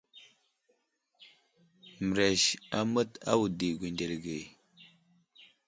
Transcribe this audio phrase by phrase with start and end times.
[2.07, 2.43] Mərez
[2.79, 4.37] amət a wudo i gwendele age.